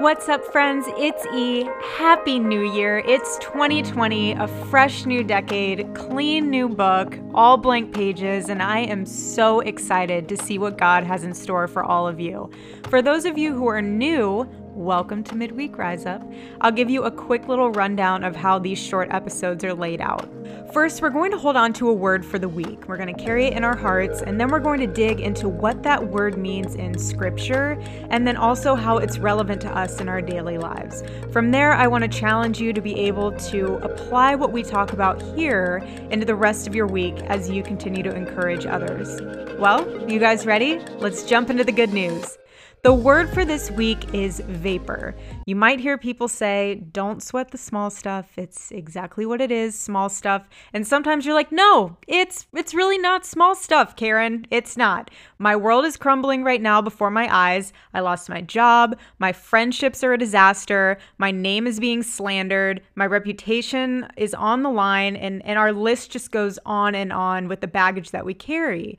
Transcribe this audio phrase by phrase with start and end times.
[0.00, 0.86] What's up, friends?
[0.96, 1.68] It's E.
[1.98, 3.00] Happy New Year.
[3.00, 9.04] It's 2020, a fresh new decade, clean new book, all blank pages, and I am
[9.04, 12.50] so excited to see what God has in store for all of you.
[12.88, 14.48] For those of you who are new,
[14.80, 16.22] welcome to Midweek Rise Up.
[16.62, 20.26] I'll give you a quick little rundown of how these short episodes are laid out.
[20.72, 22.88] First, we're going to hold on to a word for the week.
[22.88, 25.50] We're going to carry it in our hearts, and then we're going to dig into
[25.50, 30.08] what that word means in Scripture, and then also how it's relevant to us in
[30.08, 31.02] our daily lives.
[31.30, 34.94] From there, I want to challenge you to be able to apply what we talk
[34.94, 39.20] about here into the rest of your week as you continue to encourage others.
[39.58, 40.78] Well, you guys ready?
[41.00, 42.38] Let's jump into the good news.
[42.82, 45.14] The word for this week is vapor.
[45.44, 48.38] You might hear people say, don't sweat the small stuff.
[48.38, 50.48] It's exactly what it is, small stuff.
[50.72, 54.46] And sometimes you're like, no, it's it's really not small stuff, Karen.
[54.50, 55.10] It's not.
[55.38, 57.74] My world is crumbling right now before my eyes.
[57.92, 63.04] I lost my job, my friendships are a disaster, my name is being slandered, my
[63.04, 67.60] reputation is on the line, and, and our list just goes on and on with
[67.60, 68.98] the baggage that we carry.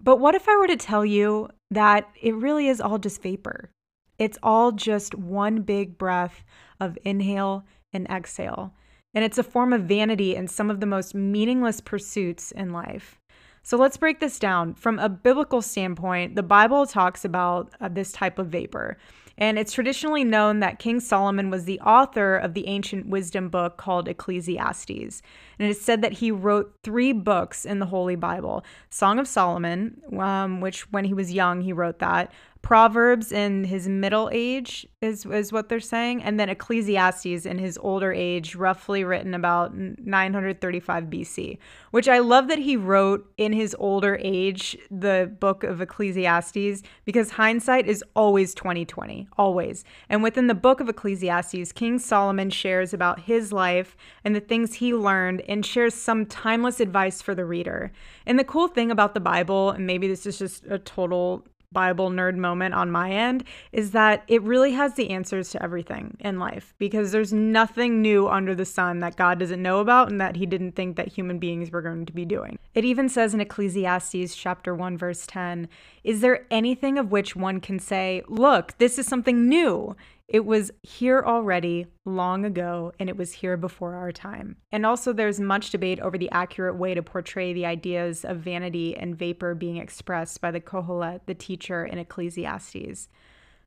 [0.00, 3.70] But what if I were to tell you that it really is all just vapor?
[4.18, 6.44] It's all just one big breath
[6.80, 8.74] of inhale and exhale.
[9.14, 13.18] And it's a form of vanity in some of the most meaningless pursuits in life.
[13.62, 14.74] So let's break this down.
[14.74, 18.96] From a biblical standpoint, the Bible talks about uh, this type of vapor.
[19.38, 23.76] And it's traditionally known that King Solomon was the author of the ancient wisdom book
[23.76, 25.22] called Ecclesiastes.
[25.58, 29.28] And it is said that he wrote three books in the Holy Bible Song of
[29.28, 32.32] Solomon, um, which when he was young, he wrote that.
[32.62, 37.78] Proverbs in his middle age is is what they're saying, and then Ecclesiastes in his
[37.78, 41.58] older age, roughly written about 935 BC.
[41.92, 47.30] Which I love that he wrote in his older age the book of Ecclesiastes because
[47.30, 49.84] hindsight is always 2020, always.
[50.08, 54.74] And within the book of Ecclesiastes, King Solomon shares about his life and the things
[54.74, 57.92] he learned and shares some timeless advice for the reader.
[58.26, 62.10] And the cool thing about the Bible, and maybe this is just a total Bible
[62.10, 66.38] nerd moment on my end is that it really has the answers to everything in
[66.38, 70.36] life because there's nothing new under the sun that God doesn't know about and that
[70.36, 72.58] he didn't think that human beings were going to be doing.
[72.74, 75.68] It even says in Ecclesiastes chapter 1 verse 10,
[76.04, 79.94] is there anything of which one can say, look, this is something new?
[80.28, 84.56] It was here already long ago, and it was here before our time.
[84.70, 88.94] And also, there's much debate over the accurate way to portray the ideas of vanity
[88.94, 93.08] and vapor being expressed by the Kohelet, the teacher in Ecclesiastes.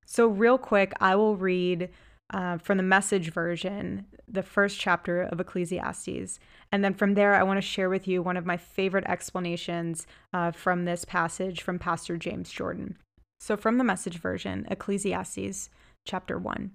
[0.06, 1.90] So, real quick, I will read
[2.32, 6.40] uh, from the message version the first chapter of Ecclesiastes.
[6.72, 10.06] And then from there, I want to share with you one of my favorite explanations
[10.32, 12.98] uh, from this passage from Pastor James Jordan.
[13.40, 15.72] So, from the message version, Ecclesiastes
[16.06, 16.72] chapter 1.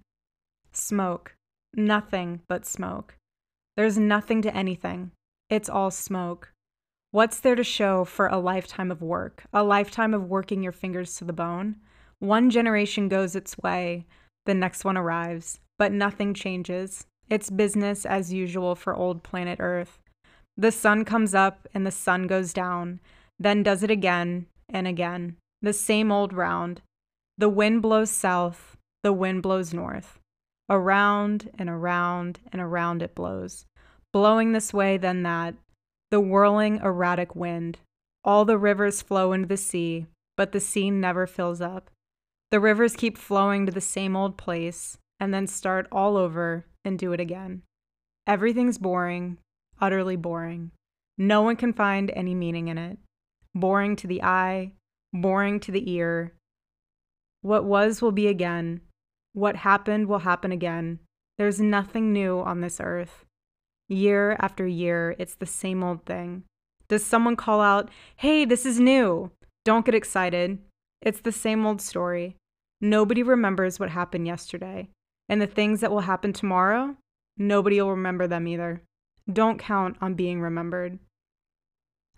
[0.72, 1.34] Smoke.
[1.74, 3.16] Nothing but smoke.
[3.76, 5.10] There's nothing to anything.
[5.50, 6.52] It's all smoke.
[7.10, 11.16] What's there to show for a lifetime of work, a lifetime of working your fingers
[11.16, 11.76] to the bone?
[12.18, 14.06] One generation goes its way,
[14.46, 17.06] the next one arrives, but nothing changes.
[17.28, 19.98] It's business as usual for old planet Earth.
[20.56, 23.00] The sun comes up and the sun goes down,
[23.38, 25.36] then does it again and again.
[25.60, 26.80] The same old round.
[27.36, 28.75] The wind blows south,
[29.06, 30.18] the wind blows north.
[30.68, 33.64] Around and around and around it blows,
[34.12, 35.54] blowing this way, then that,
[36.10, 37.78] the whirling, erratic wind.
[38.24, 40.06] All the rivers flow into the sea,
[40.36, 41.88] but the sea never fills up.
[42.50, 46.98] The rivers keep flowing to the same old place and then start all over and
[46.98, 47.62] do it again.
[48.26, 49.38] Everything's boring,
[49.80, 50.72] utterly boring.
[51.16, 52.98] No one can find any meaning in it.
[53.54, 54.72] Boring to the eye,
[55.12, 56.32] boring to the ear.
[57.42, 58.80] What was will be again,
[59.36, 60.98] what happened will happen again.
[61.36, 63.26] There's nothing new on this earth.
[63.86, 66.44] Year after year, it's the same old thing.
[66.88, 69.30] Does someone call out, hey, this is new?
[69.62, 70.58] Don't get excited.
[71.02, 72.36] It's the same old story.
[72.80, 74.88] Nobody remembers what happened yesterday.
[75.28, 76.96] And the things that will happen tomorrow,
[77.36, 78.80] nobody will remember them either.
[79.30, 80.98] Don't count on being remembered.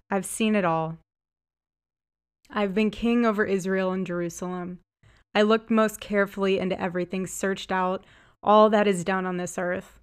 [0.09, 0.99] I've seen it all.
[2.49, 4.79] I've been king over Israel and Jerusalem.
[5.39, 8.05] I looked most carefully into everything, searched out
[8.43, 10.01] all that is done on this earth.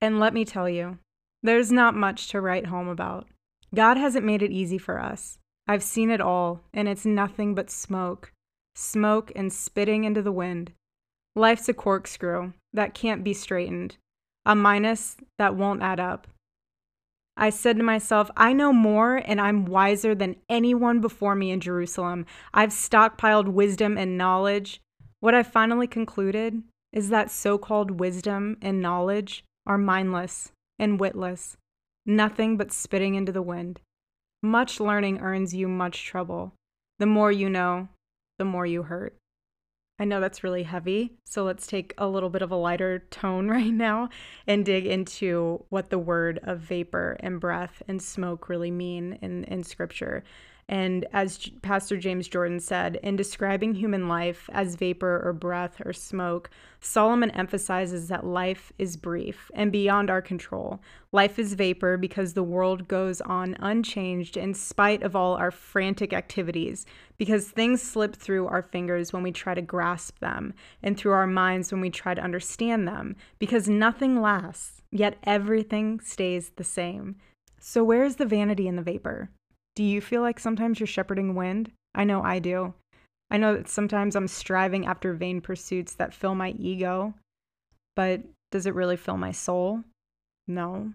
[0.00, 0.98] And let me tell you,
[1.42, 3.26] there's not much to write home about.
[3.74, 5.38] God hasn't made it easy for us.
[5.66, 8.30] I've seen it all, and it's nothing but smoke.
[8.76, 10.70] Smoke and spitting into the wind.
[11.34, 13.96] Life's a corkscrew that can't be straightened,
[14.46, 16.28] a minus that won't add up.
[17.40, 21.60] I said to myself, I know more and I'm wiser than anyone before me in
[21.60, 22.26] Jerusalem.
[22.52, 24.82] I've stockpiled wisdom and knowledge.
[25.20, 31.56] What I finally concluded is that so called wisdom and knowledge are mindless and witless,
[32.04, 33.80] nothing but spitting into the wind.
[34.42, 36.52] Much learning earns you much trouble.
[36.98, 37.88] The more you know,
[38.38, 39.16] the more you hurt.
[40.00, 43.48] I know that's really heavy, so let's take a little bit of a lighter tone
[43.50, 44.08] right now
[44.46, 49.44] and dig into what the word of vapor and breath and smoke really mean in,
[49.44, 50.24] in scripture.
[50.70, 55.92] And as Pastor James Jordan said, in describing human life as vapor or breath or
[55.92, 60.80] smoke, Solomon emphasizes that life is brief and beyond our control.
[61.10, 66.12] Life is vapor because the world goes on unchanged in spite of all our frantic
[66.12, 66.86] activities,
[67.18, 71.26] because things slip through our fingers when we try to grasp them, and through our
[71.26, 77.16] minds when we try to understand them, because nothing lasts, yet everything stays the same.
[77.58, 79.30] So, where is the vanity in the vapor?
[79.80, 81.72] Do you feel like sometimes you're shepherding wind?
[81.94, 82.74] I know I do.
[83.30, 87.14] I know that sometimes I'm striving after vain pursuits that fill my ego,
[87.96, 89.82] but does it really fill my soul?
[90.46, 90.92] No.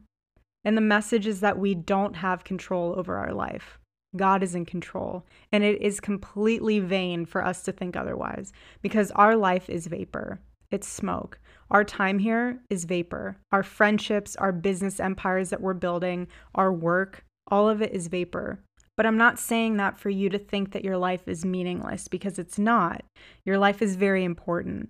[0.64, 3.80] And the message is that we don't have control over our life.
[4.16, 8.54] God is in control, and it is completely vain for us to think otherwise
[8.84, 10.40] because our life is vapor.
[10.70, 11.40] It's smoke.
[11.72, 13.38] Our time here is vapor.
[13.52, 18.60] Our friendships, our business empires that we're building, our work, all of it is vapor.
[18.97, 22.39] But I'm not saying that for you to think that your life is meaningless because
[22.39, 23.03] it's not.
[23.44, 24.89] Your life is very important.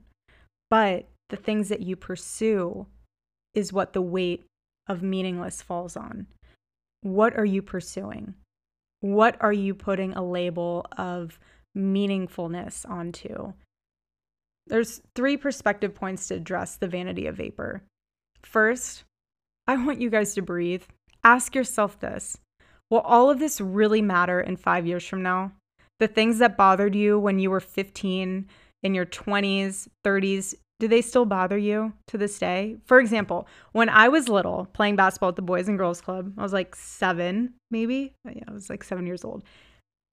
[0.69, 2.85] But the things that you pursue
[3.53, 4.45] is what the weight
[4.87, 6.27] of meaningless falls on.
[7.01, 8.35] What are you pursuing?
[8.99, 11.39] What are you putting a label of
[11.77, 13.53] meaningfulness onto?
[14.67, 17.83] There's three perspective points to address the vanity of vapor.
[18.41, 19.03] First,
[19.67, 20.83] I want you guys to breathe.
[21.23, 22.37] Ask yourself this
[22.89, 25.51] Will all of this really matter in five years from now?
[25.99, 28.47] The things that bothered you when you were 15,
[28.85, 32.77] in your 20s, 30s, do they still bother you to this day?
[32.85, 36.43] For example, when I was little playing basketball at the Boys and Girls Club, I
[36.43, 38.13] was like seven, maybe.
[38.25, 39.43] Yeah, I was like seven years old.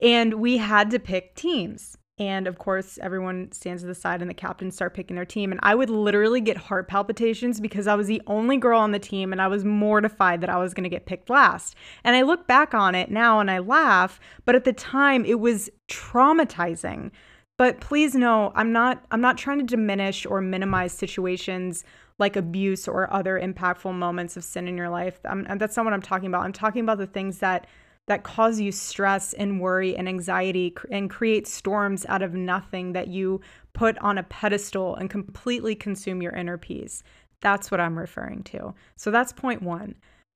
[0.01, 1.97] And we had to pick teams.
[2.19, 5.51] And of course, everyone stands to the side and the captains start picking their team.
[5.51, 8.99] And I would literally get heart palpitations because I was the only girl on the
[8.99, 11.75] team and I was mortified that I was going to get picked last.
[12.03, 15.39] And I look back on it now and I laugh, but at the time it
[15.39, 17.09] was traumatizing.
[17.57, 21.83] But please know, I'm not I'm not trying to diminish or minimize situations
[22.19, 25.19] like abuse or other impactful moments of sin in your life.
[25.25, 26.43] I'm, that's not what I'm talking about.
[26.43, 27.65] I'm talking about the things that
[28.07, 33.07] that cause you stress and worry and anxiety and create storms out of nothing that
[33.07, 33.39] you
[33.73, 37.01] put on a pedestal and completely consume your inner peace.
[37.41, 38.73] That's what I'm referring to.
[38.97, 39.95] So that's point one.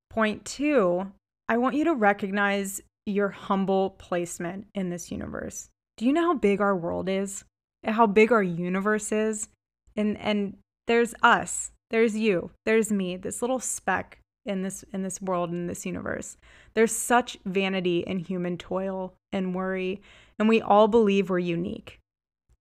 [0.10, 1.12] Point two,
[1.50, 5.70] I want you to recognize your humble placement in this universe.
[5.98, 7.44] Do you know how big our world is?
[7.86, 9.48] How big our universe is?
[9.96, 11.72] And and there's us.
[11.90, 12.52] There's you.
[12.66, 13.18] There's me.
[13.18, 16.38] This little speck in this in this world in this universe.
[16.74, 20.02] There's such vanity in human toil and worry,
[20.40, 22.00] and we all believe we're unique.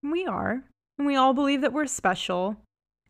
[0.02, 0.64] And we are.
[0.98, 2.56] And we all believe that we're special,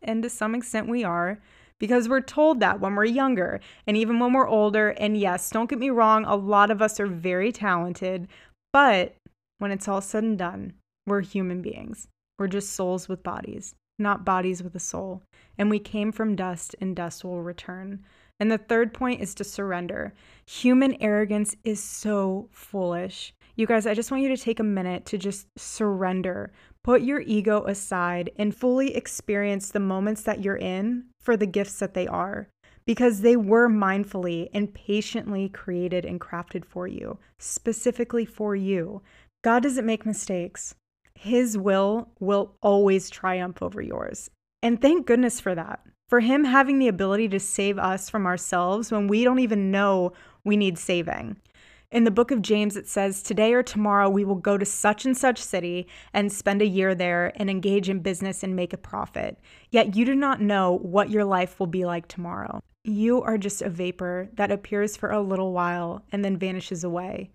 [0.01, 1.39] and to some extent we are,
[1.79, 4.89] because we're told that when we're younger and even when we're older.
[4.89, 8.27] And yes, don't get me wrong, a lot of us are very talented,
[8.73, 9.15] but
[9.59, 10.73] when it's all said and done,
[11.05, 12.07] we're human beings.
[12.37, 15.23] We're just souls with bodies, not bodies with a soul.
[15.57, 18.03] And we came from dust, and dust will return.
[18.39, 20.13] And the third point is to surrender.
[20.45, 23.33] Human arrogance is so foolish.
[23.55, 26.51] You guys, I just want you to take a minute to just surrender.
[26.83, 31.79] Put your ego aside and fully experience the moments that you're in for the gifts
[31.79, 32.47] that they are,
[32.85, 39.01] because they were mindfully and patiently created and crafted for you, specifically for you.
[39.43, 40.75] God doesn't make mistakes.
[41.15, 44.29] His will will always triumph over yours.
[44.61, 48.91] And thank goodness for that for Him having the ability to save us from ourselves
[48.91, 51.37] when we don't even know we need saving.
[51.89, 55.05] In the book of James, it says, Today or tomorrow we will go to such
[55.05, 58.77] and such city and spend a year there and engage in business and make a
[58.77, 59.39] profit.
[59.71, 62.59] Yet you do not know what your life will be like tomorrow.
[62.83, 67.31] You are just a vapor that appears for a little while and then vanishes away.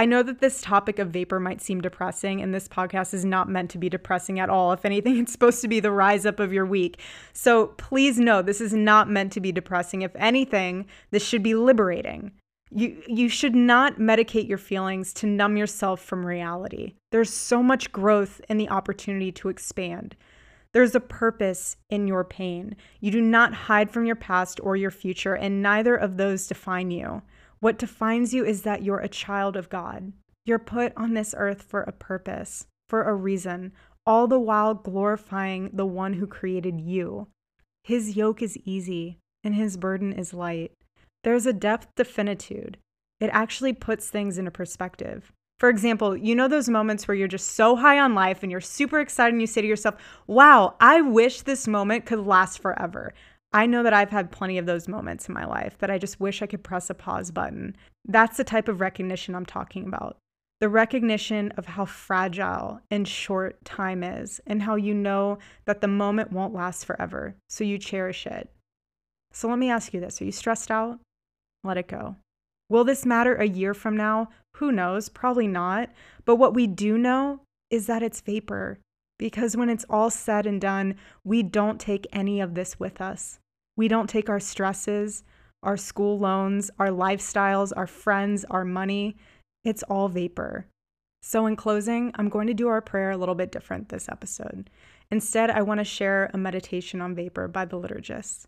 [0.00, 3.50] I know that this topic of vapor might seem depressing, and this podcast is not
[3.50, 4.72] meant to be depressing at all.
[4.72, 7.02] If anything, it's supposed to be the rise up of your week.
[7.34, 10.00] So please know this is not meant to be depressing.
[10.00, 12.32] If anything, this should be liberating.
[12.70, 16.94] You, you should not medicate your feelings to numb yourself from reality.
[17.12, 20.16] There's so much growth in the opportunity to expand.
[20.72, 22.74] There's a purpose in your pain.
[23.00, 26.90] You do not hide from your past or your future, and neither of those define
[26.90, 27.20] you.
[27.60, 30.12] What defines you is that you're a child of God.
[30.46, 33.72] You're put on this earth for a purpose, for a reason.
[34.06, 37.28] all the while glorifying the one who created you.
[37.84, 40.72] His yoke is easy and his burden is light.
[41.22, 42.78] There's a depth to finitude.
[43.20, 45.32] It actually puts things into perspective.
[45.58, 48.62] For example, you know those moments where you're just so high on life and you're
[48.62, 53.12] super excited and you say to yourself, wow, I wish this moment could last forever.
[53.52, 56.20] I know that I've had plenty of those moments in my life that I just
[56.20, 57.76] wish I could press a pause button.
[58.04, 60.18] That's the type of recognition I'm talking about.
[60.60, 65.88] The recognition of how fragile and short time is, and how you know that the
[65.88, 68.50] moment won't last forever, so you cherish it.
[69.32, 71.00] So let me ask you this Are you stressed out?
[71.64, 72.16] Let it go.
[72.68, 74.28] Will this matter a year from now?
[74.56, 75.08] Who knows?
[75.08, 75.90] Probably not.
[76.24, 77.40] But what we do know
[77.70, 78.78] is that it's vapor
[79.20, 83.38] because when it's all said and done, we don't take any of this with us.
[83.76, 85.24] We don't take our stresses,
[85.62, 89.18] our school loans, our lifestyles, our friends, our money.
[89.62, 90.68] It's all vapor.
[91.20, 94.70] So, in closing, I'm going to do our prayer a little bit different this episode.
[95.10, 98.46] Instead, I want to share a meditation on vapor by the liturgist.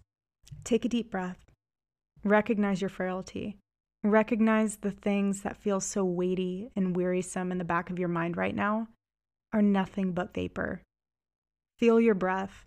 [0.65, 1.51] Take a deep breath.
[2.25, 3.59] Recognize your frailty.
[4.03, 8.39] Recognize the things that feel so weighty and wearisome in the back of your mind
[8.39, 8.89] right now
[9.53, 10.83] are nothing but vapor.
[11.79, 12.67] Feel your breath.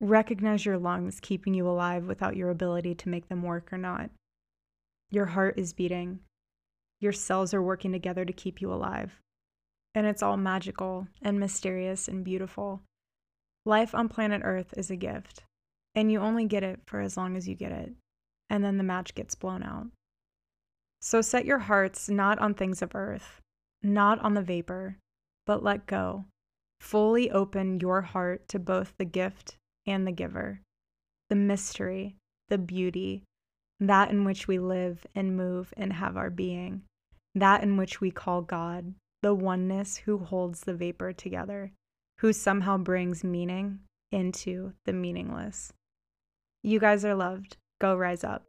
[0.00, 4.10] Recognize your lungs keeping you alive without your ability to make them work or not.
[5.10, 6.20] Your heart is beating.
[7.00, 9.12] Your cells are working together to keep you alive.
[9.94, 12.82] And it's all magical and mysterious and beautiful.
[13.64, 15.44] Life on planet Earth is a gift,
[15.94, 17.92] and you only get it for as long as you get it,
[18.50, 19.86] and then the match gets blown out.
[21.00, 23.40] So set your hearts not on things of earth,
[23.82, 24.96] not on the vapor,
[25.46, 26.26] but let go.
[26.80, 30.60] Fully open your heart to both the gift and the giver,
[31.28, 32.16] the mystery,
[32.48, 33.22] the beauty,
[33.80, 36.82] that in which we live and move and have our being,
[37.34, 41.72] that in which we call God, the oneness who holds the vapor together,
[42.18, 43.80] who somehow brings meaning
[44.12, 45.72] into the meaningless.
[46.62, 47.56] You guys are loved.
[47.80, 48.44] Go rise up.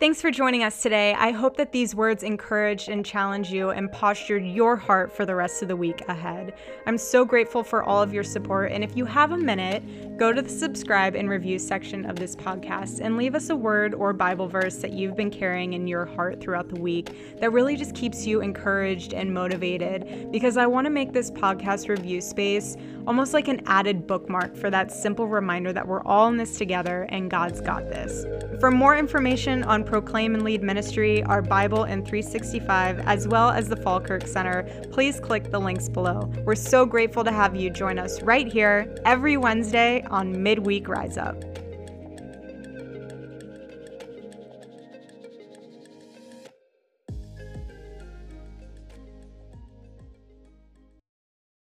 [0.00, 1.12] Thanks for joining us today.
[1.12, 5.34] I hope that these words encouraged and challenged you and postured your heart for the
[5.34, 6.54] rest of the week ahead.
[6.86, 8.72] I'm so grateful for all of your support.
[8.72, 12.34] And if you have a minute, go to the subscribe and review section of this
[12.34, 16.06] podcast and leave us a word or Bible verse that you've been carrying in your
[16.06, 20.32] heart throughout the week that really just keeps you encouraged and motivated.
[20.32, 22.74] Because I want to make this podcast review space
[23.06, 27.06] almost like an added bookmark for that simple reminder that we're all in this together
[27.10, 28.24] and God's got this.
[28.60, 33.68] For more information on Proclaim and Lead Ministry, our Bible in 365, as well as
[33.68, 36.32] the Falkirk Center, please click the links below.
[36.44, 41.18] We're so grateful to have you join us right here every Wednesday on Midweek Rise
[41.18, 41.49] Up.